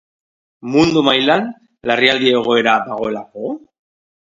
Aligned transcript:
Mundu 0.75 1.03
mailan 1.09 1.47
larrialdi 1.93 2.35
egoera 2.43 2.77
dagoelako? 2.93 3.59